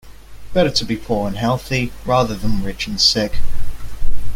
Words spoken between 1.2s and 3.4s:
and healthy rather than rich and sick.